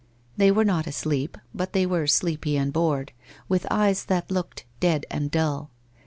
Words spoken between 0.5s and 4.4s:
not asleep, but they were sleepy and bored, with eyes that